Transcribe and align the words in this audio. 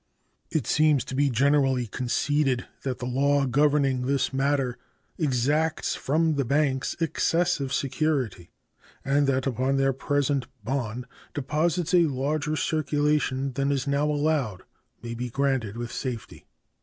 It 0.49 0.65
seems 0.65 1.05
to 1.05 1.15
be 1.15 1.29
generally 1.29 1.85
conceded 1.85 2.65
that 2.81 2.97
the 2.97 3.05
law 3.05 3.45
governing 3.45 4.01
this 4.07 4.33
matter 4.33 4.79
exacts 5.19 5.93
from 5.93 6.37
the 6.37 6.43
banks 6.43 6.95
excessive 6.99 7.71
security, 7.71 8.49
and 9.05 9.27
that 9.27 9.45
upon 9.45 9.77
their 9.77 9.93
present 9.93 10.47
bond 10.63 11.05
deposits 11.35 11.93
a 11.93 12.07
larger 12.07 12.55
circulation 12.55 13.53
than 13.53 13.71
is 13.71 13.85
now 13.85 14.09
allowed 14.09 14.63
may 15.03 15.13
be 15.13 15.29
granted 15.29 15.77
with 15.77 15.91
safety. 15.91 16.47